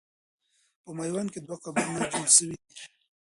[0.83, 2.75] په میوند کې دوه قبرونه جوړ سوي دي.